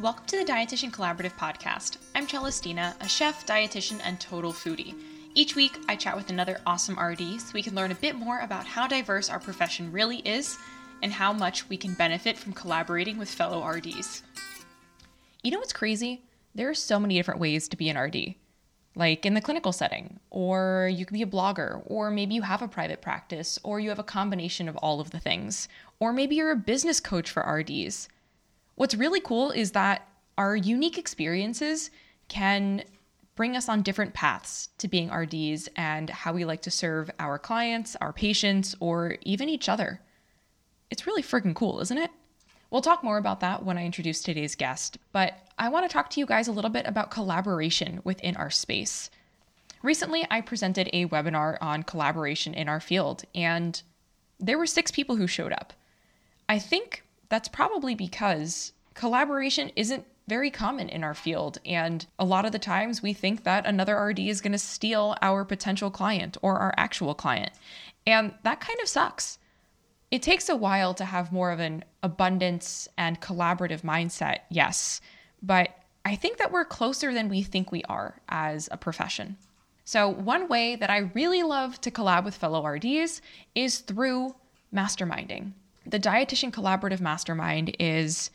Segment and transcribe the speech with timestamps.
[0.00, 1.96] Welcome to the Dietitian Collaborative Podcast.
[2.14, 4.94] I'm Celestina, a chef, dietitian, and total foodie.
[5.34, 8.38] Each week, I chat with another awesome RD so we can learn a bit more
[8.38, 10.56] about how diverse our profession really is
[11.02, 14.22] and how much we can benefit from collaborating with fellow RDs.
[15.42, 16.22] You know what's crazy?
[16.54, 18.36] There are so many different ways to be an RD.
[18.94, 22.62] Like in the clinical setting, or you could be a blogger, or maybe you have
[22.62, 25.66] a private practice, or you have a combination of all of the things,
[25.98, 28.08] or maybe you're a business coach for RDs.
[28.78, 30.06] What's really cool is that
[30.36, 31.90] our unique experiences
[32.28, 32.84] can
[33.34, 37.40] bring us on different paths to being RDs and how we like to serve our
[37.40, 40.00] clients, our patients, or even each other.
[40.90, 42.12] It's really freaking cool, isn't it?
[42.70, 46.08] We'll talk more about that when I introduce today's guest, but I want to talk
[46.10, 49.10] to you guys a little bit about collaboration within our space.
[49.82, 53.82] Recently, I presented a webinar on collaboration in our field, and
[54.38, 55.72] there were six people who showed up.
[56.48, 61.58] I think that's probably because collaboration isn't very common in our field.
[61.64, 65.16] And a lot of the times we think that another RD is going to steal
[65.22, 67.52] our potential client or our actual client.
[68.06, 69.38] And that kind of sucks.
[70.10, 75.00] It takes a while to have more of an abundance and collaborative mindset, yes,
[75.42, 75.70] but
[76.04, 79.36] I think that we're closer than we think we are as a profession.
[79.84, 83.20] So, one way that I really love to collab with fellow RDs
[83.54, 84.34] is through
[84.74, 85.52] masterminding
[85.88, 88.30] the Dietitian Collaborative Mastermind is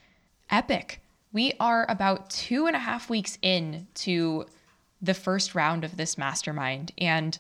[0.49, 0.99] epic.
[1.31, 4.45] We are about two and a half weeks in to
[5.01, 7.37] the first round of this mastermind, and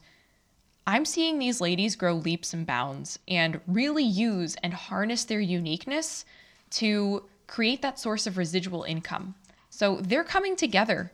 [0.85, 6.25] I'm seeing these ladies grow leaps and bounds and really use and harness their uniqueness
[6.71, 9.33] to create that source of residual income.
[9.69, 11.11] So they're coming together.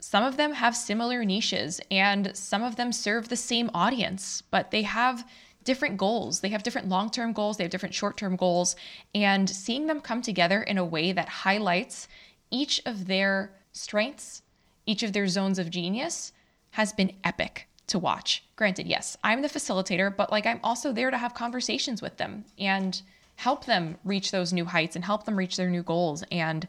[0.00, 4.72] Some of them have similar niches and some of them serve the same audience, but
[4.72, 5.24] they have
[5.66, 6.40] different goals.
[6.40, 8.74] They have different long term goals, they have different short term goals.
[9.14, 12.08] And seeing them come together in a way that highlights
[12.50, 14.42] each of their strengths,
[14.86, 16.32] each of their zones of genius,
[16.70, 18.44] has been epic to watch.
[18.56, 22.44] Granted, yes, I'm the facilitator, but like I'm also there to have conversations with them
[22.58, 23.00] and
[23.36, 26.24] help them reach those new heights and help them reach their new goals.
[26.30, 26.66] And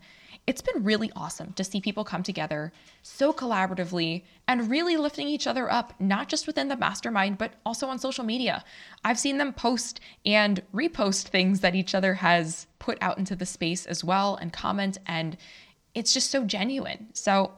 [0.47, 2.71] it's been really awesome to see people come together
[3.03, 7.87] so collaboratively and really lifting each other up, not just within the mastermind, but also
[7.87, 8.63] on social media.
[9.03, 13.45] I've seen them post and repost things that each other has put out into the
[13.45, 15.35] space as well and comment, and
[15.93, 17.07] it's just so genuine.
[17.13, 17.51] So,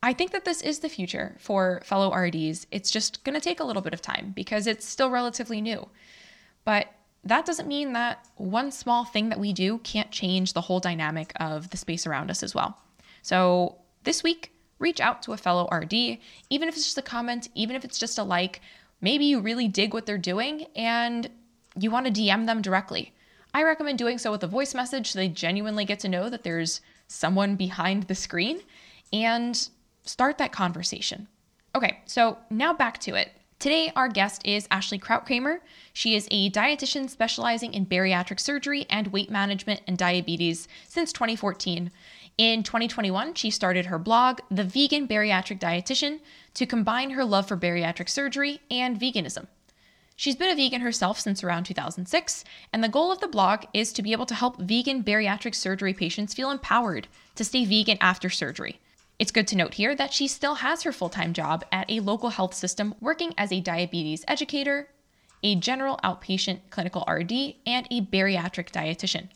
[0.00, 2.68] I think that this is the future for fellow RDs.
[2.70, 5.88] It's just going to take a little bit of time because it's still relatively new.
[6.64, 6.86] But
[7.24, 11.32] that doesn't mean that one small thing that we do can't change the whole dynamic
[11.36, 12.78] of the space around us as well.
[13.22, 15.92] So this week, reach out to a fellow RD,
[16.50, 18.60] even if it's just a comment, even if it's just a like.
[19.00, 21.28] Maybe you really dig what they're doing and
[21.78, 23.12] you want to DM them directly.
[23.54, 26.42] I recommend doing so with a voice message so they genuinely get to know that
[26.42, 28.60] there's someone behind the screen
[29.12, 29.68] and
[30.04, 31.28] start that conversation.
[31.74, 33.30] Okay, so now back to it.
[33.58, 35.58] Today, our guest is Ashley Krautkramer.
[35.92, 41.90] She is a dietitian specializing in bariatric surgery and weight management and diabetes since 2014.
[42.38, 46.20] In 2021, she started her blog, The Vegan Bariatric Dietitian,
[46.54, 49.48] to combine her love for bariatric surgery and veganism.
[50.14, 53.92] She's been a vegan herself since around 2006, and the goal of the blog is
[53.94, 58.30] to be able to help vegan bariatric surgery patients feel empowered to stay vegan after
[58.30, 58.78] surgery.
[59.18, 61.98] It's good to note here that she still has her full time job at a
[61.98, 64.90] local health system working as a diabetes educator,
[65.42, 69.28] a general outpatient clinical RD, and a bariatric dietitian.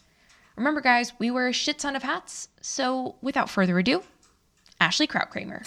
[0.55, 2.47] Remember, guys, we wear a shit ton of hats.
[2.61, 4.05] So without further ado,
[4.81, 5.67] Ashley Krautkramer.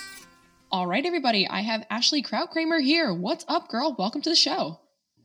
[0.71, 3.13] All right, everybody, I have Ashley Krautkramer here.
[3.13, 3.97] What's up, girl?
[3.99, 4.79] Welcome to the show.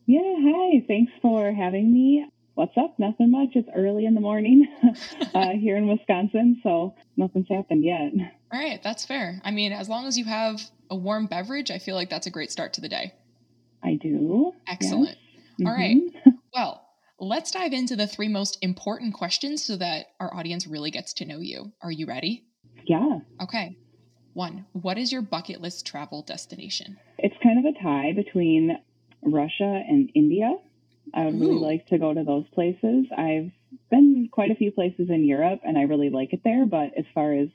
[0.07, 0.85] Yeah, hi.
[0.89, 2.27] Thanks for having me.
[2.61, 2.99] What's up?
[2.99, 3.53] Nothing much.
[3.55, 4.69] It's early in the morning
[5.35, 8.13] uh, here in Wisconsin, so nothing's happened yet.
[8.53, 9.41] All right, that's fair.
[9.43, 10.61] I mean, as long as you have
[10.91, 13.15] a warm beverage, I feel like that's a great start to the day.
[13.83, 14.53] I do.
[14.69, 15.17] Excellent.
[15.57, 15.67] Yes.
[15.67, 15.97] All right.
[15.97, 16.31] Mm-hmm.
[16.55, 16.85] Well,
[17.19, 21.25] let's dive into the three most important questions so that our audience really gets to
[21.25, 21.73] know you.
[21.81, 22.45] Are you ready?
[22.85, 23.21] Yeah.
[23.43, 23.79] Okay.
[24.35, 26.99] One, what is your bucket list travel destination?
[27.17, 28.77] It's kind of a tie between
[29.23, 30.57] Russia and India.
[31.15, 33.07] I would really like to go to those places.
[33.17, 33.51] I've
[33.91, 37.05] been quite a few places in Europe and I really like it there, but as
[37.15, 37.49] far as,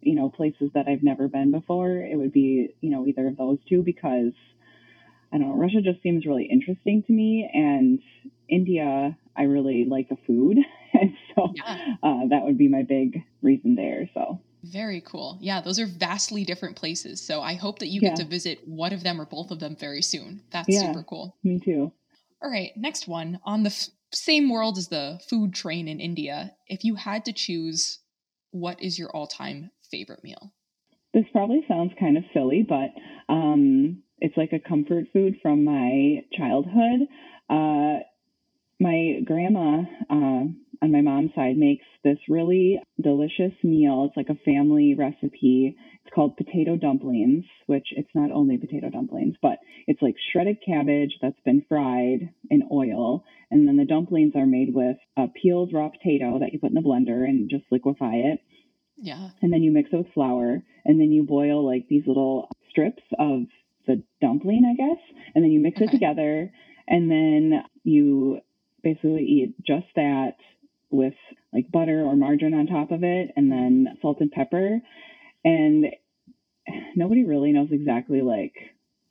[0.00, 3.36] you know, places that I've never been before, it would be, you know, either of
[3.36, 4.32] those two because
[5.32, 8.00] I don't know, Russia just seems really interesting to me and
[8.48, 10.58] India, I really like the food.
[10.94, 11.94] And so yeah.
[12.02, 14.10] uh, that would be my big reason there.
[14.12, 15.38] So very cool.
[15.40, 17.20] Yeah, those are vastly different places.
[17.20, 19.74] So I hope that you get to visit one of them or both of them
[19.74, 20.42] very soon.
[20.50, 21.36] That's yeah, super cool.
[21.42, 21.92] Me too.
[22.42, 23.38] All right, next one.
[23.44, 27.32] On the f- same world as the food train in India, if you had to
[27.32, 28.00] choose
[28.50, 30.52] what is your all time favorite meal?
[31.14, 32.90] This probably sounds kind of silly, but
[33.32, 37.06] um, it's like a comfort food from my childhood.
[37.48, 37.98] Uh,
[38.80, 40.44] my grandma uh,
[40.82, 44.06] on my mom's side makes this really delicious meal.
[44.08, 45.76] It's like a family recipe.
[46.04, 51.12] It's called potato dumplings, which it's not only potato dumplings, but it's like shredded cabbage
[51.22, 53.24] that's been fried in oil.
[53.50, 56.74] And then the dumplings are made with a peeled raw potato that you put in
[56.74, 58.40] the blender and just liquefy it.
[58.96, 59.30] Yeah.
[59.40, 63.02] And then you mix it with flour and then you boil like these little strips
[63.18, 63.42] of
[63.86, 65.02] the dumpling, I guess.
[65.34, 65.84] And then you mix okay.
[65.84, 66.50] it together
[66.88, 68.40] and then you
[68.82, 70.34] basically eat just that
[70.92, 71.14] with
[71.52, 74.80] like butter or margarine on top of it and then salt and pepper.
[75.44, 75.86] And
[76.94, 78.54] nobody really knows exactly like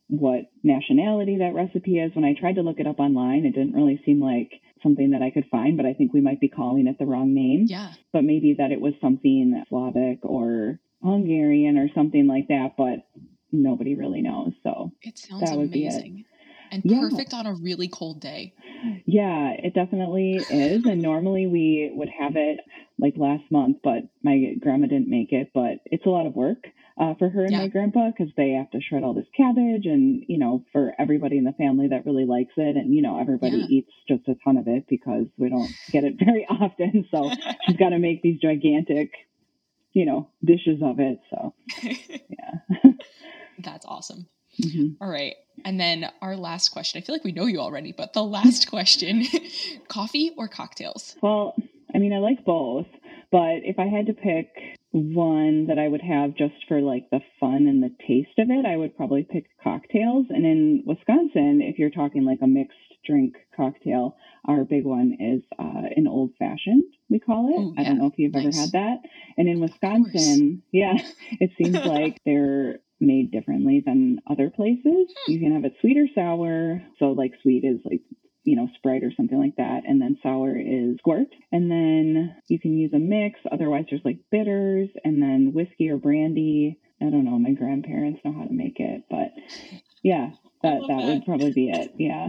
[0.07, 2.15] what nationality that recipe is.
[2.15, 4.51] When I tried to look it up online, it didn't really seem like
[4.83, 7.33] something that I could find, but I think we might be calling it the wrong
[7.33, 7.65] name.
[7.67, 7.93] Yeah.
[8.11, 13.05] But maybe that it was something Slavic or Hungarian or something like that, but
[13.51, 14.53] nobody really knows.
[14.63, 16.15] So it sounds that would amazing.
[16.15, 16.25] Be it
[16.71, 16.99] and yeah.
[16.99, 18.53] perfect on a really cold day.
[19.05, 20.85] Yeah, it definitely is.
[20.85, 22.59] and normally we would have it
[22.97, 25.51] like last month, but my grandma didn't make it.
[25.53, 26.63] But it's a lot of work
[26.99, 27.59] uh, for her and yeah.
[27.59, 31.37] my grandpa because they have to shred all this cabbage, and you know, for everybody
[31.37, 33.65] in the family that really likes it, and you know, everybody yeah.
[33.65, 37.07] eats just a ton of it because we don't get it very often.
[37.11, 37.29] So
[37.65, 39.11] she's got to make these gigantic,
[39.93, 41.19] you know, dishes of it.
[41.29, 41.53] So
[41.83, 42.91] yeah,
[43.59, 44.27] that's awesome.
[44.59, 45.03] Mm-hmm.
[45.03, 45.35] All right.
[45.63, 47.01] And then our last question.
[47.01, 49.25] I feel like we know you already, but the last question
[49.87, 51.15] coffee or cocktails?
[51.21, 51.55] Well,
[51.93, 52.87] I mean, I like both,
[53.31, 54.47] but if I had to pick
[54.91, 58.65] one that I would have just for like the fun and the taste of it,
[58.65, 60.25] I would probably pick cocktails.
[60.29, 64.15] And in Wisconsin, if you're talking like a mixed drink cocktail,
[64.45, 67.59] our big one is uh, an old fashioned, we call it.
[67.59, 67.81] Ooh, yeah.
[67.81, 68.47] I don't know if you've nice.
[68.47, 68.97] ever had that.
[69.37, 70.97] And in Wisconsin, yeah,
[71.39, 74.83] it seems like they're made differently than other places.
[75.25, 75.31] Hmm.
[75.31, 76.81] You can have it sweet or sour.
[76.99, 78.01] So like sweet is like
[78.43, 79.83] you know, Sprite or something like that.
[79.85, 81.27] And then sour is squirt.
[81.51, 83.39] And then you can use a mix.
[83.51, 86.79] Otherwise, there's like bitters and then whiskey or brandy.
[87.01, 87.37] I don't know.
[87.37, 89.31] My grandparents know how to make it, but
[90.03, 90.31] yeah,
[90.61, 91.93] that, that, that would probably be it.
[91.97, 92.27] Yeah.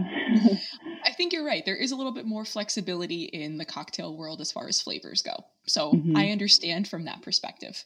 [1.05, 1.63] I think you're right.
[1.63, 5.21] There is a little bit more flexibility in the cocktail world as far as flavors
[5.21, 5.45] go.
[5.67, 6.17] So mm-hmm.
[6.17, 7.83] I understand from that perspective.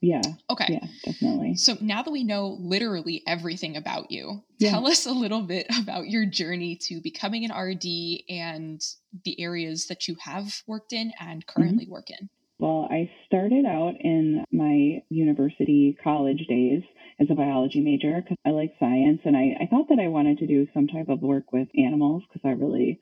[0.00, 0.22] Yeah.
[0.48, 0.66] Okay.
[0.68, 1.56] Yeah, definitely.
[1.56, 4.70] So now that we know literally everything about you, yeah.
[4.70, 8.80] tell us a little bit about your journey to becoming an RD and
[9.24, 11.92] the areas that you have worked in and currently mm-hmm.
[11.92, 12.28] work in.
[12.60, 16.82] Well, I started out in my university college days
[17.20, 20.38] as a biology major because I like science and I, I thought that I wanted
[20.38, 23.00] to do some type of work with animals because I really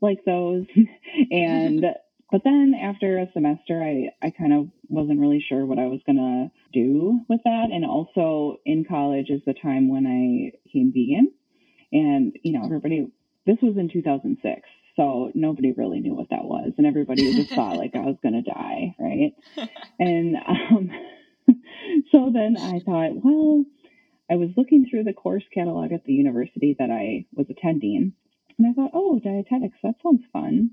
[0.00, 0.66] like those.
[1.30, 1.86] and
[2.30, 6.00] but then after a semester, I, I kind of wasn't really sure what I was
[6.06, 7.68] going to do with that.
[7.72, 11.32] And also in college is the time when I became vegan.
[11.92, 13.06] And, you know, everybody,
[13.46, 14.68] this was in 2006.
[14.96, 16.72] So nobody really knew what that was.
[16.76, 18.96] And everybody just thought like I was going to die.
[18.98, 19.34] Right.
[20.00, 20.90] and um,
[22.10, 23.64] so then I thought, well,
[24.28, 28.14] I was looking through the course catalog at the university that I was attending.
[28.58, 30.70] And I thought, oh, dietetics, that sounds fun.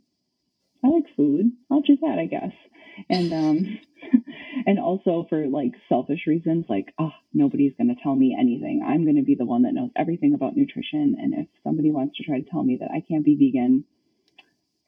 [0.84, 1.52] I like food.
[1.72, 2.54] I'll do that, I guess.
[3.10, 3.80] And um
[4.66, 8.84] and also for like selfish reasons, like, oh, nobody's gonna tell me anything.
[8.86, 11.16] I'm gonna be the one that knows everything about nutrition.
[11.20, 13.86] And if somebody wants to try to tell me that I can't be vegan,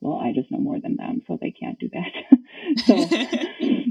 [0.01, 2.77] well, I just know more than them, so they can't do that.
[2.85, 2.95] so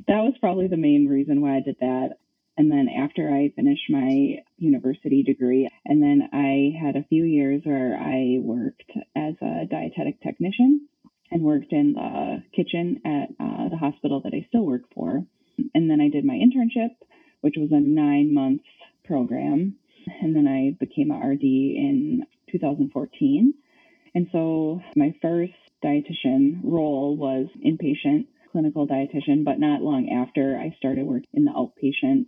[0.07, 2.19] that was probably the main reason why I did that.
[2.57, 7.63] And then after I finished my university degree, and then I had a few years
[7.65, 10.87] where I worked as a dietetic technician
[11.35, 15.25] and worked in the kitchen at uh, the hospital that I still work for.
[15.75, 16.91] And then I did my internship,
[17.41, 18.63] which was a nine month
[19.05, 19.75] program.
[20.23, 22.23] And then I became a RD in
[22.53, 23.53] 2014.
[24.15, 25.53] And so my first
[25.85, 31.51] dietitian role was inpatient clinical dietitian, but not long after I started working in the
[31.51, 32.27] outpatient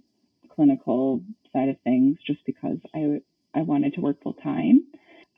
[0.56, 1.22] clinical
[1.52, 3.20] side of things just because I,
[3.54, 4.86] I wanted to work full time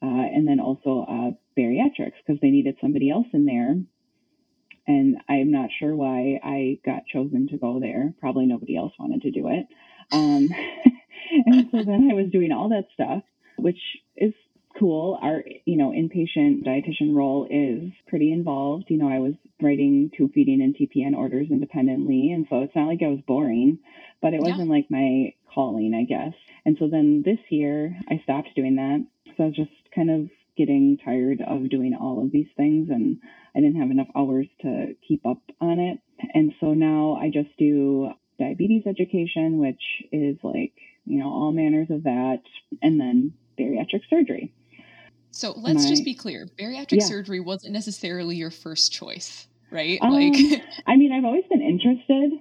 [0.03, 3.77] uh, and then also uh, bariatrics because they needed somebody else in there.
[4.87, 8.15] And I'm not sure why I got chosen to go there.
[8.21, 9.67] Probably nobody else wanted to do it.
[10.13, 10.49] Um,
[11.47, 13.23] and so then I was doing all that stuff,
[13.57, 13.79] which
[14.17, 14.33] is
[14.79, 15.19] cool.
[15.21, 18.87] Our, you know, inpatient dietitian role is pretty involved.
[18.89, 22.33] You know, I was writing tube feeding and TPN orders independently.
[22.33, 23.81] And so it's not like I was boring,
[24.23, 26.35] but it wasn't like my calling, I guess.
[26.65, 29.05] And so then this year I stopped doing that.
[29.37, 32.91] So I was just kind of getting tired of doing all of these things.
[32.91, 33.19] And
[33.55, 36.01] I didn't have enough hours to keep up on it.
[36.35, 40.73] And so now I just do diabetes education, which is like,
[41.07, 42.41] you know, all manners of that,
[42.83, 44.53] and then bariatric surgery.
[45.31, 47.05] So let's My, just be clear bariatric yeah.
[47.05, 49.99] surgery wasn't necessarily your first choice, right?
[50.03, 50.35] Um, like,
[50.87, 52.33] I mean, I've always been interested.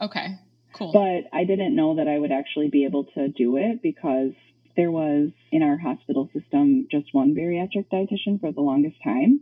[0.00, 0.38] Okay,
[0.72, 0.92] cool.
[0.92, 4.32] But I didn't know that I would actually be able to do it because
[4.76, 9.40] there was in our hospital system just one bariatric dietitian for the longest time.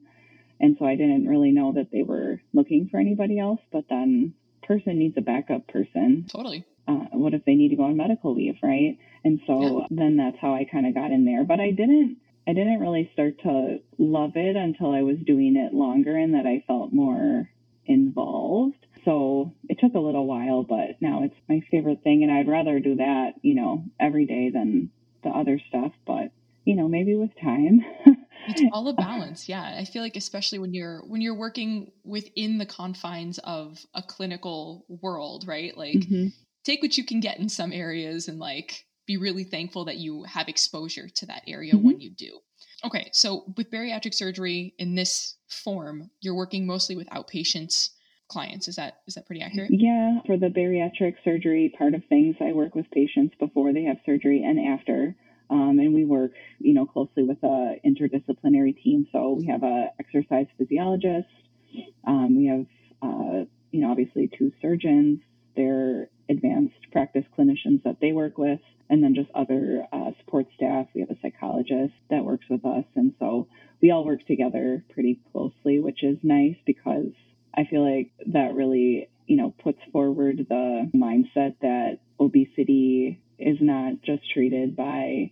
[0.61, 3.61] And so I didn't really know that they were looking for anybody else.
[3.73, 6.26] But then person needs a backup person.
[6.31, 6.64] Totally.
[6.87, 8.99] Uh, what if they need to go on medical leave, right?
[9.25, 9.87] And so yeah.
[9.91, 11.45] then that's how I kind of got in there.
[11.45, 15.75] But I didn't, I didn't really start to love it until I was doing it
[15.75, 17.49] longer and that I felt more
[17.87, 18.76] involved.
[19.05, 22.23] So it took a little while, but now it's my favorite thing.
[22.23, 24.91] And I'd rather do that, you know, every day than
[25.25, 25.93] the other stuff.
[26.07, 26.31] But,
[26.64, 27.81] you know, maybe with time.
[28.49, 32.59] it's all a balance yeah i feel like especially when you're when you're working within
[32.59, 36.26] the confines of a clinical world right like mm-hmm.
[36.64, 40.25] take what you can get in some areas and like be really thankful that you
[40.25, 41.87] have exposure to that area mm-hmm.
[41.87, 42.38] when you do
[42.85, 47.90] okay so with bariatric surgery in this form you're working mostly with outpatients
[48.28, 52.35] clients is that is that pretty accurate yeah for the bariatric surgery part of things
[52.40, 55.14] i work with patients before they have surgery and after
[55.50, 59.07] um, and we work, you know, closely with a interdisciplinary team.
[59.12, 61.28] So we have a exercise physiologist.
[62.07, 62.66] Um, we have,
[63.02, 65.21] uh, you know, obviously two surgeons.
[65.57, 70.87] They're advanced practice clinicians that they work with, and then just other uh, support staff.
[70.95, 73.49] We have a psychologist that works with us, and so
[73.83, 77.12] we all work together pretty closely, which is nice because
[77.56, 84.02] I feel like that really, you know, puts forward the mindset that obesity is not
[84.02, 85.30] just treated by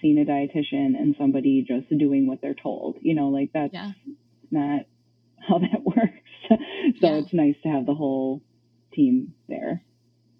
[0.00, 2.96] seeing a dietitian and somebody just doing what they're told.
[3.00, 3.92] You know, like that's yeah.
[4.50, 4.82] not
[5.46, 6.20] how that works.
[6.48, 6.56] so
[7.00, 7.14] yeah.
[7.14, 8.42] it's nice to have the whole
[8.92, 9.82] team there.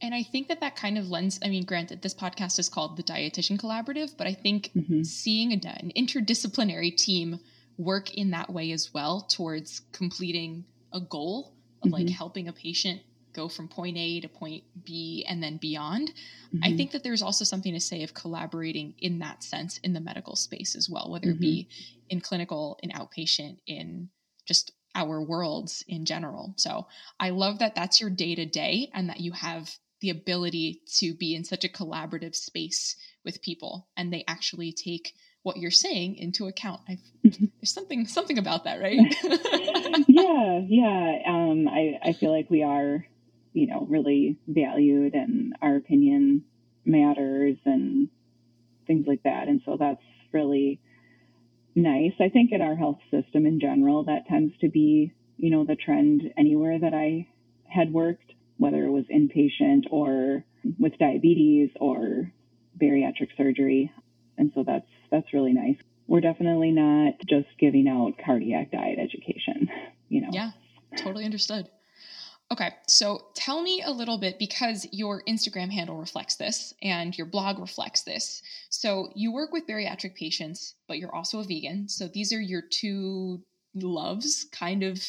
[0.01, 2.97] And I think that that kind of lends, I mean, granted, this podcast is called
[2.97, 5.03] the Dietitian Collaborative, but I think mm-hmm.
[5.03, 7.41] seeing a, an interdisciplinary team
[7.79, 10.65] work in that way as well towards completing
[10.95, 11.95] a goal of mm-hmm.
[11.95, 13.03] like helping a patient
[13.35, 16.09] go from point A to point B and then beyond.
[16.09, 16.61] Mm-hmm.
[16.63, 20.01] I think that there's also something to say of collaborating in that sense in the
[20.01, 21.37] medical space as well, whether mm-hmm.
[21.37, 22.05] it be mm-hmm.
[22.11, 24.09] in clinical, in outpatient, in
[24.47, 26.55] just our worlds in general.
[26.57, 26.87] So
[27.19, 29.71] I love that that's your day to day and that you have
[30.01, 35.15] the ability to be in such a collaborative space with people and they actually take
[35.45, 36.81] what you're saying into account.
[36.89, 38.99] I've, there's something something about that, right?
[40.09, 41.19] yeah, yeah.
[41.27, 43.05] Um, I I feel like we are
[43.55, 46.45] you know, really valued and our opinion
[46.85, 48.11] matters and
[48.87, 49.49] things like that.
[49.49, 50.81] And so that's really
[51.75, 52.13] nice.
[52.21, 55.77] I think in our health system in general, that tends to be, you know, the
[55.77, 57.29] trend anywhere that I
[57.67, 60.45] had worked, whether it was inpatient or
[60.79, 62.33] with diabetes or
[62.77, 63.93] bariatric surgery.
[64.39, 65.77] And so that's that's really nice.
[66.07, 69.69] We're definitely not just giving out cardiac diet education,
[70.09, 70.29] you know.
[70.33, 70.51] Yeah,
[70.97, 71.69] totally understood.
[72.53, 77.27] Okay, so tell me a little bit because your Instagram handle reflects this and your
[77.27, 78.43] blog reflects this.
[78.69, 81.89] So you work with bariatric patients, but you're also a vegan.
[81.89, 83.43] So these are your two
[83.75, 85.03] loves kind of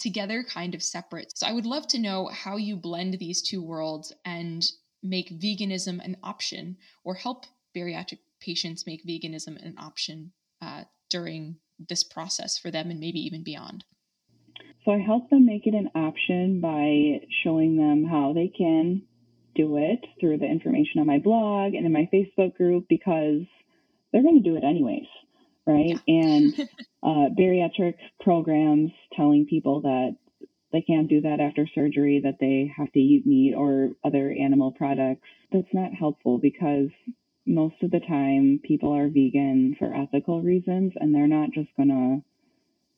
[0.00, 1.36] together, kind of separate.
[1.36, 4.64] So I would love to know how you blend these two worlds and
[5.02, 11.56] make veganism an option or help bariatric patients make veganism an option uh, during
[11.88, 13.84] this process for them and maybe even beyond.
[14.84, 19.02] So I help them make it an option by showing them how they can
[19.54, 23.42] do it through the information on my blog and in my Facebook group because
[24.12, 25.06] they're going to do it anyways,
[25.66, 26.00] right?
[26.06, 26.22] Yeah.
[26.22, 26.54] and
[27.02, 30.16] uh, bariatric programs telling people that
[30.72, 34.72] they can't do that after surgery, that they have to eat meat or other animal
[34.72, 35.28] products.
[35.52, 36.88] That's not helpful because
[37.46, 41.88] most of the time people are vegan for ethical reasons and they're not just going
[41.88, 42.22] to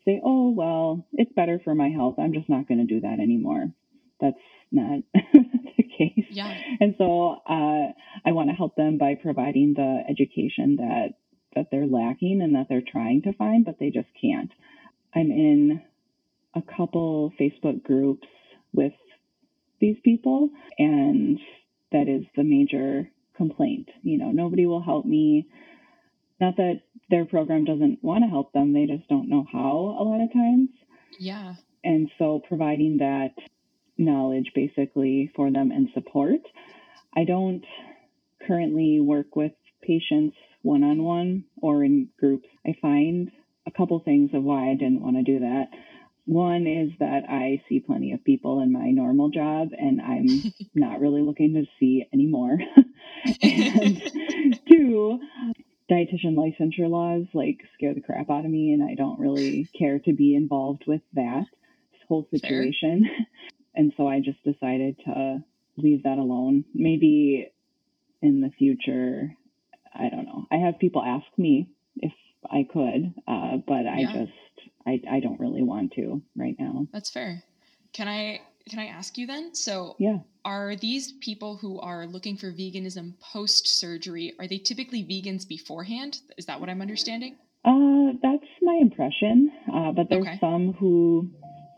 [0.05, 2.17] say, oh, well, it's better for my health.
[2.19, 3.73] I'm just not going to do that anymore.
[4.21, 4.37] That's
[4.71, 5.01] not
[5.33, 6.27] the case.
[6.31, 6.53] Yeah.
[6.81, 7.93] And so uh,
[8.25, 11.15] I want to help them by providing the education that
[11.55, 14.51] that they're lacking and that they're trying to find, but they just can't.
[15.15, 15.81] I'm in
[16.55, 18.27] a couple Facebook groups
[18.73, 18.93] with
[19.81, 21.39] these people, and
[21.93, 23.89] that is the major complaint.
[24.03, 25.49] You know, nobody will help me.
[26.41, 30.05] Not that their program doesn't want to help them, they just don't know how a
[30.05, 30.71] lot of times.
[31.19, 31.55] Yeah.
[31.83, 33.35] And so providing that
[33.99, 36.41] knowledge basically for them and support.
[37.17, 37.65] I don't
[38.47, 42.49] currently work with patients one on one or in groups.
[42.67, 43.31] I find
[43.67, 45.67] a couple things of why I didn't want to do that.
[46.27, 51.01] One is that I see plenty of people in my normal job, and I'm not
[51.01, 52.57] really looking to see any more.
[53.43, 54.03] and
[54.69, 55.19] two,
[55.91, 59.99] dietitian licensure laws like scare the crap out of me, and I don't really care
[60.01, 61.45] to be involved with that
[62.09, 63.05] whole situation.
[63.05, 63.27] Fair.
[63.77, 65.39] And so I just decided to
[65.77, 66.65] leave that alone.
[66.75, 67.49] Maybe
[68.23, 69.35] in the future,
[69.93, 70.47] I don't know.
[70.51, 72.13] I have people ask me if
[72.49, 76.87] I could, uh, but I just I, I don't really want to right now.
[76.93, 77.43] That's fair.
[77.93, 79.55] Can I can I ask you then?
[79.55, 84.35] So yeah, are these people who are looking for veganism post surgery?
[84.39, 86.21] Are they typically vegans beforehand?
[86.37, 87.37] Is that what I'm understanding?
[87.65, 89.51] Uh, that's my impression.
[89.73, 90.39] Uh, but there's okay.
[90.41, 91.31] some who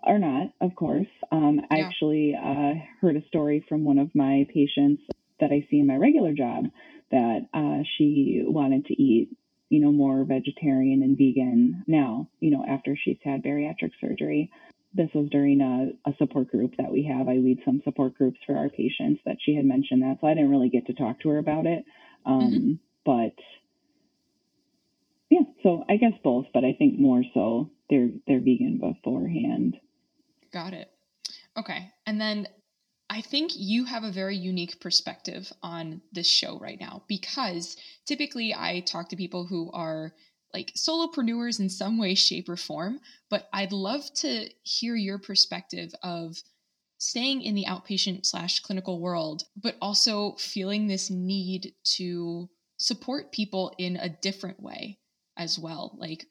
[0.05, 1.07] are not, of course.
[1.31, 5.03] Um, I actually uh, heard a story from one of my patients
[5.41, 6.65] that I see in my regular job
[7.11, 9.37] that uh, she wanted to eat
[9.69, 14.51] you know, more vegetarian and vegan now, you know, after she's had bariatric surgery.
[14.95, 17.29] This was during a, a, support group that we have.
[17.29, 20.19] I lead some support groups for our patients that she had mentioned that.
[20.21, 21.85] So I didn't really get to talk to her about it.
[22.25, 22.73] Um, mm-hmm.
[23.05, 23.35] But
[25.29, 29.77] yeah, so I guess both, but I think more so they're they're vegan beforehand.
[30.53, 30.91] Got it.
[31.57, 31.91] Okay.
[32.07, 32.49] And then
[33.09, 38.55] I think you have a very unique perspective on this show right now because typically
[38.55, 40.13] I talk to people who are
[40.53, 45.95] like solopreneurs in some way, shape, or form, but I'd love to hear your perspective
[46.03, 46.43] of
[46.99, 52.49] staying in the outpatient slash clinical world, but also feeling this need to
[52.79, 54.99] support people in a different way
[55.37, 55.95] as well.
[55.99, 56.27] Like,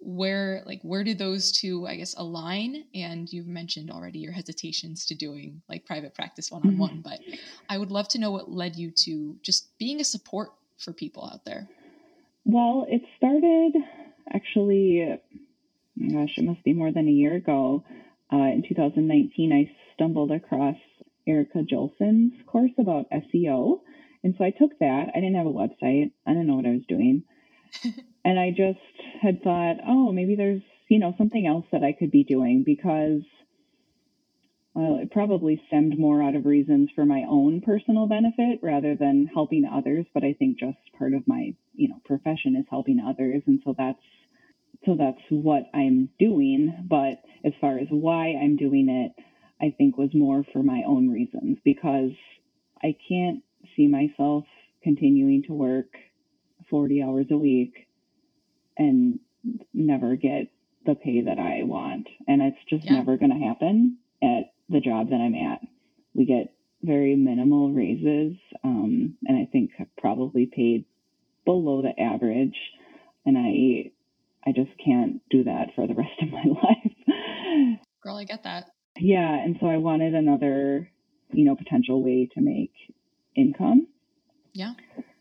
[0.00, 2.84] where like where did those two i guess align?
[2.94, 7.08] And you've mentioned already your hesitations to doing like private practice one-on-one mm-hmm.
[7.08, 7.20] but
[7.68, 11.28] i would love to know what led you to just being a support for people
[11.30, 11.68] out there.
[12.44, 13.74] Well it started
[14.32, 15.20] actually
[15.98, 17.84] gosh it must be more than a year ago.
[18.32, 20.76] Uh, in 2019 i stumbled across
[21.26, 23.80] Erica Julson's course about seo
[24.24, 25.08] and so i took that.
[25.14, 26.12] I didn't have a website.
[26.26, 27.24] I didn't know what i was doing
[28.24, 28.78] and I just
[29.20, 33.22] had thought, oh, maybe there's, you know, something else that I could be doing because
[34.74, 39.26] well, it probably stemmed more out of reasons for my own personal benefit rather than
[39.26, 40.06] helping others.
[40.14, 43.42] But I think just part of my, you know, profession is helping others.
[43.46, 43.98] And so that's,
[44.86, 46.86] so that's what I'm doing.
[46.88, 49.24] But as far as why I'm doing it,
[49.60, 52.12] I think was more for my own reasons because
[52.82, 53.42] I can't
[53.76, 54.44] see myself
[54.82, 55.88] continuing to work
[56.70, 57.88] 40 hours a week
[58.76, 59.18] and
[59.72, 60.50] never get
[60.86, 62.08] the pay that I want.
[62.26, 62.94] And it's just yeah.
[62.94, 65.60] never going to happen at the job that I'm at.
[66.14, 70.86] We get very minimal raises, um, and I think probably paid
[71.44, 72.56] below the average.
[73.26, 73.92] And I,
[74.48, 77.78] I just can't do that for the rest of my life.
[78.02, 78.70] Girl, I get that.
[78.96, 80.90] Yeah, and so I wanted another,
[81.32, 82.72] you know, potential way to make
[83.36, 83.86] income.
[84.52, 84.72] Yeah.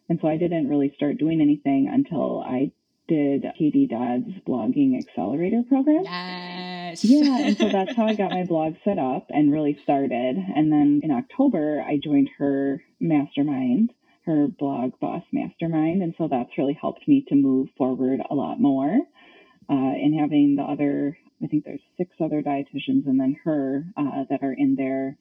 [0.07, 2.71] And so I didn't really start doing anything until I
[3.09, 6.03] did Katie Dodd's blogging accelerator program.
[6.03, 7.03] Yes.
[7.03, 10.37] Yeah, and so that's how I got my blog set up and really started.
[10.55, 13.91] And then in October, I joined her mastermind,
[14.25, 18.61] her blog boss mastermind, and so that's really helped me to move forward a lot
[18.61, 18.99] more.
[19.69, 24.23] Uh, and having the other, I think there's six other dietitians, and then her uh,
[24.29, 25.17] that are in there,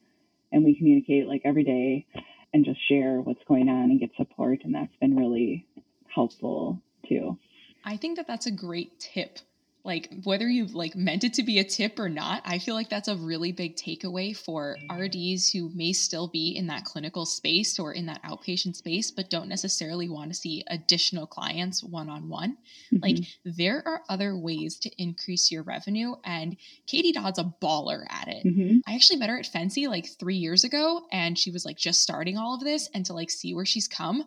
[0.51, 2.05] and we communicate like every day
[2.53, 4.59] and just share what's going on and get support.
[4.63, 5.65] And that's been really
[6.13, 7.37] helpful too.
[7.83, 9.39] I think that that's a great tip.
[9.85, 12.89] Like whether you've like meant it to be a tip or not, I feel like
[12.89, 17.79] that's a really big takeaway for RDs who may still be in that clinical space
[17.79, 22.27] or in that outpatient space, but don't necessarily want to see additional clients one on
[22.27, 22.57] one.
[22.91, 28.27] Like there are other ways to increase your revenue, and Katie Dodd's a baller at
[28.27, 28.45] it.
[28.45, 28.79] Mm-hmm.
[28.85, 32.01] I actually met her at FNCE like three years ago, and she was like just
[32.01, 34.25] starting all of this, and to like see where she's come,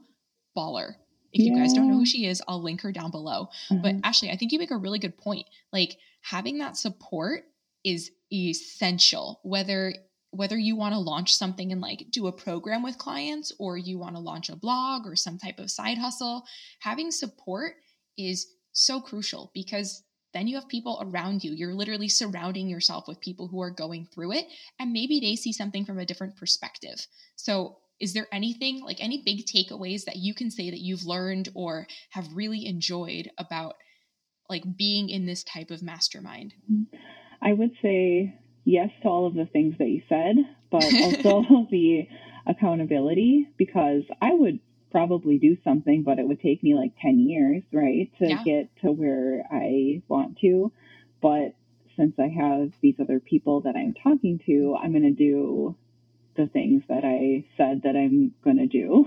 [0.57, 0.95] baller.
[1.33, 1.53] If yeah.
[1.53, 3.49] you guys don't know who she is, I'll link her down below.
[3.71, 3.83] Mm-hmm.
[3.83, 5.47] But Ashley, I think you make a really good point.
[5.73, 7.45] Like having that support
[7.85, 9.95] is essential, whether
[10.35, 13.99] whether you want to launch something and like do a program with clients or you
[13.99, 16.45] want to launch a blog or some type of side hustle,
[16.81, 17.75] having support
[18.16, 21.53] is so crucial because then you have people around you.
[21.53, 24.47] You're literally surrounding yourself with people who are going through it
[24.81, 27.07] and maybe they see something from a different perspective.
[27.37, 31.49] So is there anything like any big takeaways that you can say that you've learned
[31.55, 33.75] or have really enjoyed about
[34.51, 36.53] like being in this type of mastermind
[37.41, 38.35] i would say
[38.65, 40.37] yes to all of the things that you said
[40.71, 42.07] but also the
[42.47, 44.59] accountability because i would
[44.91, 48.43] probably do something but it would take me like 10 years right to yeah.
[48.45, 50.71] get to where i want to
[51.23, 51.55] but
[51.97, 55.77] since I have these other people that I'm talking to, I'm going to do
[56.37, 59.07] the things that I said that I'm going to do.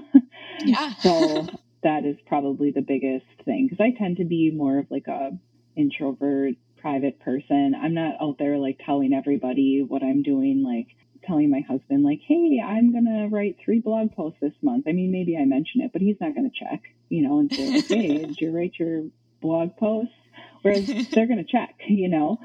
[0.59, 0.93] Yeah.
[0.99, 1.47] so
[1.83, 5.37] that is probably the biggest thing because I tend to be more of like a
[5.75, 7.75] introvert, private person.
[7.79, 12.21] I'm not out there like telling everybody what I'm doing, like telling my husband like,
[12.27, 15.81] "Hey, I'm going to write three blog posts this month." I mean, maybe I mention
[15.81, 18.51] it, but he's not going to check, you know, and say, like, "Hey, did you
[18.51, 19.03] write your
[19.41, 20.13] blog posts?"
[20.61, 22.39] Whereas they're going to check, you know.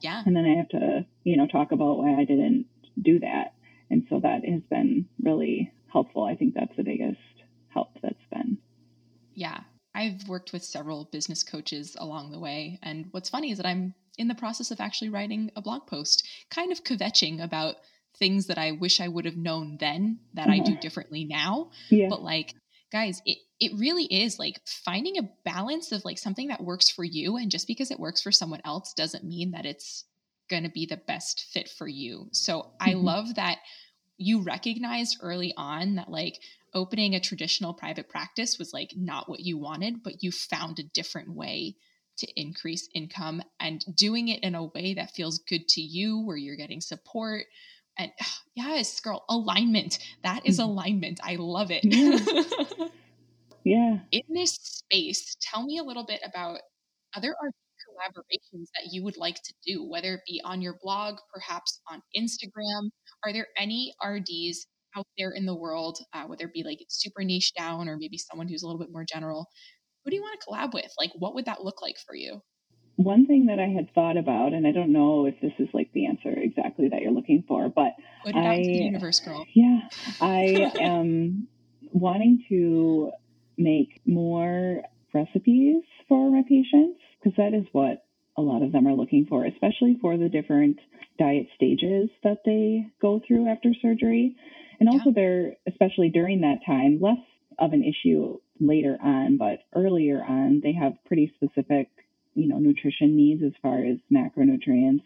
[0.00, 0.22] Yeah.
[0.24, 2.66] And then I have to, you know, talk about why I didn't
[3.00, 3.54] do that.
[3.92, 6.24] And so that has been really helpful.
[6.24, 7.20] I think that's the biggest
[7.68, 8.56] help that's been.
[9.34, 9.60] Yeah.
[9.94, 12.78] I've worked with several business coaches along the way.
[12.82, 16.26] And what's funny is that I'm in the process of actually writing a blog post,
[16.50, 17.76] kind of kvetching about
[18.18, 20.54] things that I wish I would have known then that uh-huh.
[20.54, 21.70] I do differently now.
[21.90, 22.06] Yeah.
[22.08, 22.54] But like,
[22.90, 27.04] guys, it, it really is like finding a balance of like something that works for
[27.04, 27.36] you.
[27.36, 30.06] And just because it works for someone else doesn't mean that it's
[30.52, 32.28] going to be the best fit for you.
[32.32, 32.90] So mm-hmm.
[32.90, 33.58] I love that
[34.18, 36.38] you recognized early on that like
[36.74, 40.84] opening a traditional private practice was like not what you wanted, but you found a
[40.84, 41.76] different way
[42.18, 46.36] to increase income and doing it in a way that feels good to you, where
[46.36, 47.44] you're getting support.
[47.98, 48.12] And
[48.54, 49.98] yes, girl, alignment.
[50.22, 50.70] That is mm-hmm.
[50.70, 51.20] alignment.
[51.24, 51.84] I love it.
[51.84, 52.86] Yeah.
[53.64, 53.98] yeah.
[54.12, 56.60] In this space, tell me a little bit about
[57.16, 57.54] other art
[57.92, 62.02] collaborations that you would like to do, whether it be on your blog, perhaps on
[62.16, 62.90] Instagram?
[63.24, 67.22] Are there any RDs out there in the world, uh, whether it be like super
[67.24, 69.46] niche down or maybe someone who's a little bit more general?
[70.04, 70.92] Who do you want to collab with?
[70.98, 72.40] Like, what would that look like for you?
[72.96, 75.90] One thing that I had thought about, and I don't know if this is like
[75.92, 77.92] the answer exactly that you're looking for, but
[78.24, 79.46] Put it I, out to the universe, girl.
[79.54, 79.80] Yeah,
[80.20, 81.48] I am
[81.92, 83.12] wanting to
[83.56, 84.82] make more
[85.14, 88.04] recipes for my patients because that is what
[88.36, 90.78] a lot of them are looking for, especially for the different
[91.18, 94.36] diet stages that they go through after surgery.
[94.80, 95.12] And also, yeah.
[95.14, 97.18] they're, especially during that time, less
[97.58, 101.88] of an issue later on, but earlier on, they have pretty specific,
[102.34, 105.04] you know, nutrition needs as far as macronutrients.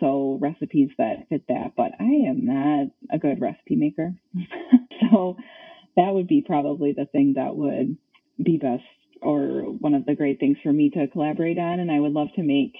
[0.00, 1.72] So, recipes that fit that.
[1.76, 4.14] But I am not a good recipe maker.
[5.10, 5.36] so,
[5.96, 7.98] that would be probably the thing that would
[8.42, 8.84] be best
[9.22, 11.80] or one of the great things for me to collaborate on.
[11.80, 12.74] And I would love to make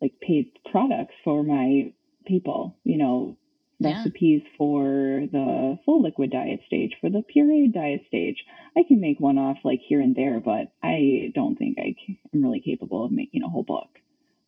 [0.00, 1.92] like paid products for my
[2.26, 3.36] people, you know,
[3.78, 3.98] yeah.
[3.98, 4.82] recipes for
[5.30, 8.44] the full liquid diet stage, for the pureed diet stage.
[8.76, 11.94] I can make one off like here and there, but I don't think I
[12.34, 13.88] am really capable of making a whole book.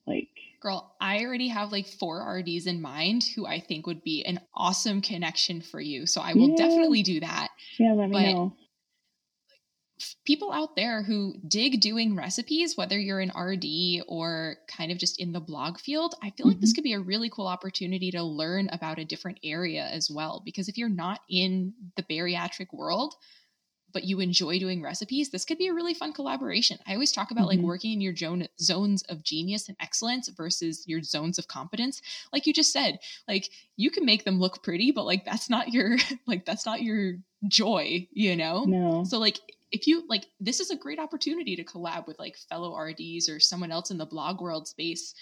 [0.06, 0.28] Like,
[0.60, 4.40] girl, I already have like four RDs in mind who I think would be an
[4.54, 6.06] awesome connection for you.
[6.06, 6.56] So I will yeah.
[6.56, 7.48] definitely do that.
[7.78, 8.56] Yeah, let me but know
[10.24, 15.20] people out there who dig doing recipes, whether you're an RD or kind of just
[15.20, 16.60] in the blog field, I feel like mm-hmm.
[16.60, 20.42] this could be a really cool opportunity to learn about a different area as well.
[20.44, 23.14] Because if you're not in the bariatric world,
[23.92, 26.78] but you enjoy doing recipes, this could be a really fun collaboration.
[26.86, 27.60] I always talk about mm-hmm.
[27.60, 32.02] like working in your zone, zones of genius and excellence versus your zones of competence.
[32.32, 35.72] Like you just said, like you can make them look pretty, but like that's not
[35.72, 37.14] your like that's not your
[37.46, 38.64] joy, you know?
[38.64, 39.04] No.
[39.04, 39.38] So like
[39.74, 43.40] if you like this is a great opportunity to collab with like fellow RDs or
[43.40, 45.14] someone else in the blog world space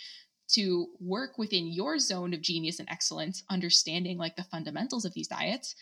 [0.48, 5.26] to work within your zone of genius and excellence, understanding like the fundamentals of these
[5.26, 5.74] diets,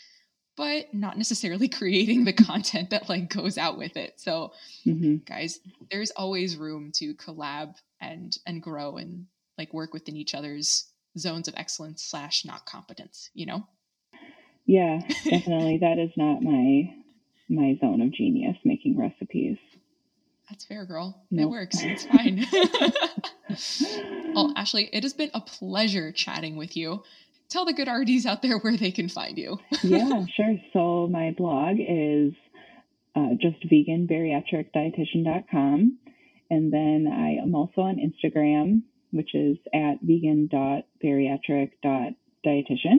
[0.56, 4.14] but not necessarily creating the content that like goes out with it.
[4.18, 4.52] So
[4.86, 5.16] mm-hmm.
[5.26, 5.58] guys,
[5.90, 9.26] there's always room to collab and and grow and
[9.58, 10.86] like work within each other's
[11.18, 13.66] zones of excellence slash not competence, you know?
[14.64, 15.78] Yeah, definitely.
[15.78, 16.94] that is not my
[17.50, 19.58] my zone of genius making recipes.
[20.48, 21.20] That's fair, girl.
[21.30, 21.46] Nope.
[21.46, 21.76] It works.
[21.84, 22.46] It's fine.
[24.34, 27.02] well, Ashley, it has been a pleasure chatting with you.
[27.48, 29.58] Tell the good RDs out there where they can find you.
[29.82, 30.56] yeah, sure.
[30.72, 32.32] So my blog is
[33.16, 35.98] uh, just veganbariatricdietitian.com.
[36.52, 38.82] And then I am also on Instagram,
[39.12, 42.98] which is at vegan.bariatric.dietitian.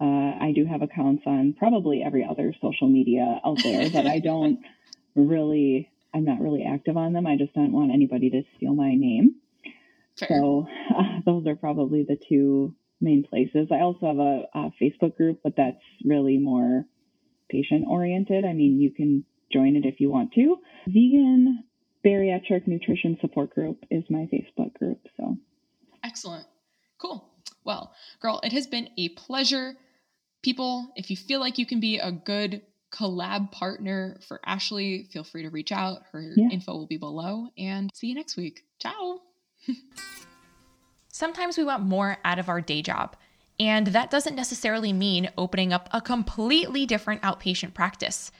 [0.00, 0.04] Uh,
[0.40, 4.60] I do have accounts on probably every other social media out there, but I don't
[5.16, 7.26] really, I'm not really active on them.
[7.26, 9.36] I just don't want anybody to steal my name.
[10.16, 13.68] So uh, those are probably the two main places.
[13.70, 16.84] I also have a, a Facebook group, but that's really more
[17.48, 18.44] patient oriented.
[18.44, 20.56] I mean, you can join it if you want to.
[20.86, 21.64] Vegan
[22.04, 25.00] Bariatric Nutrition Support Group is my Facebook group.
[25.16, 25.36] So
[26.04, 26.46] excellent.
[26.98, 27.28] Cool.
[27.64, 29.76] Well, girl, it has been a pleasure
[30.42, 35.24] people, if you feel like you can be a good collab partner for Ashley, feel
[35.24, 36.02] free to reach out.
[36.12, 36.48] Her yeah.
[36.50, 37.48] info will be below.
[37.56, 38.64] And see you next week.
[38.78, 39.20] Ciao.
[41.08, 43.16] Sometimes we want more out of our day job,
[43.58, 48.30] and that doesn't necessarily mean opening up a completely different outpatient practice.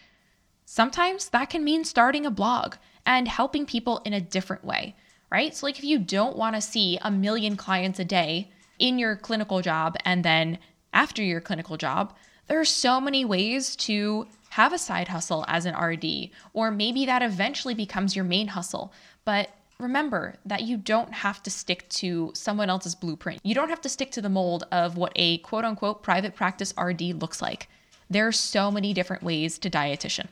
[0.64, 4.94] Sometimes that can mean starting a blog and helping people in a different way,
[5.32, 5.56] right?
[5.56, 9.16] So, like if you don't want to see a million clients a day in your
[9.16, 10.58] clinical job and then
[10.98, 12.12] after your clinical job,
[12.48, 17.06] there are so many ways to have a side hustle as an RD, or maybe
[17.06, 18.92] that eventually becomes your main hustle.
[19.24, 23.38] But remember that you don't have to stick to someone else's blueprint.
[23.44, 26.74] You don't have to stick to the mold of what a quote unquote private practice
[26.76, 27.68] RD looks like.
[28.10, 30.26] There are so many different ways to dietitian.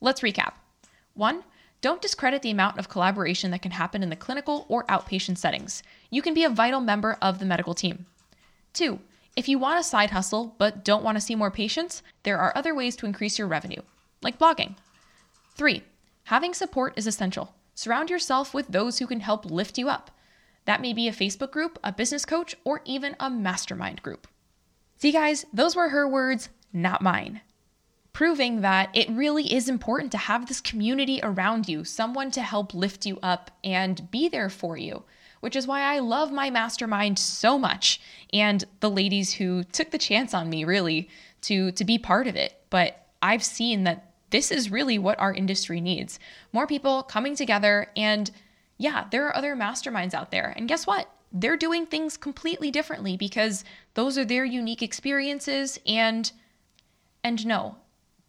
[0.00, 0.52] Let's recap.
[1.14, 1.42] One,
[1.80, 5.82] don't discredit the amount of collaboration that can happen in the clinical or outpatient settings.
[6.10, 8.06] You can be a vital member of the medical team.
[8.72, 9.00] Two,
[9.36, 12.56] if you want a side hustle but don't want to see more patients, there are
[12.56, 13.82] other ways to increase your revenue,
[14.22, 14.76] like blogging.
[15.54, 15.84] Three,
[16.24, 17.54] having support is essential.
[17.74, 20.10] Surround yourself with those who can help lift you up.
[20.64, 24.26] That may be a Facebook group, a business coach, or even a mastermind group.
[24.98, 27.40] See, guys, those were her words, not mine.
[28.12, 32.74] Proving that it really is important to have this community around you, someone to help
[32.74, 35.04] lift you up and be there for you
[35.40, 38.00] which is why I love my mastermind so much
[38.32, 41.08] and the ladies who took the chance on me really
[41.42, 42.54] to to be part of it.
[42.70, 46.18] But I've seen that this is really what our industry needs.
[46.52, 48.30] More people coming together and
[48.78, 50.54] yeah, there are other masterminds out there.
[50.56, 51.10] And guess what?
[51.32, 53.62] They're doing things completely differently because
[53.94, 56.30] those are their unique experiences and
[57.22, 57.76] and no.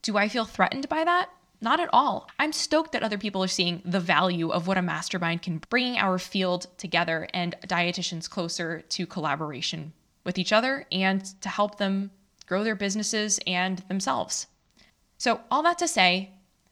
[0.01, 1.29] Do I feel threatened by that?
[1.63, 2.27] Not at all.
[2.39, 5.95] I'm stoked that other people are seeing the value of what a mastermind can bring
[5.95, 9.93] our field together and dietitians closer to collaboration
[10.25, 12.09] with each other and to help them
[12.47, 14.47] grow their businesses and themselves.
[15.19, 16.31] So, all that to say,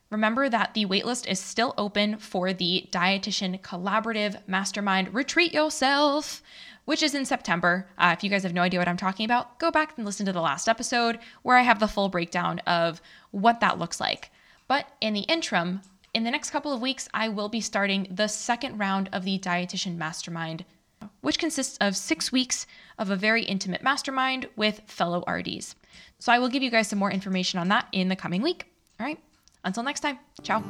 [0.10, 6.42] remember that the waitlist is still open for the Dietitian Collaborative Mastermind Retreat Yourself,
[6.86, 7.88] which is in September.
[7.96, 10.26] Uh, if you guys have no idea what I'm talking about, go back and listen
[10.26, 13.00] to the last episode where I have the full breakdown of
[13.30, 14.32] what that looks like.
[14.70, 15.82] But in the interim,
[16.14, 19.38] in the next couple of weeks, I will be starting the second round of the
[19.40, 20.64] Dietitian Mastermind,
[21.22, 25.76] which consists of six weeks of a very intimate mastermind with fellow RDs.
[26.20, 28.72] So I will give you guys some more information on that in the coming week.
[29.00, 29.20] All right,
[29.66, 30.64] until next time, ciao.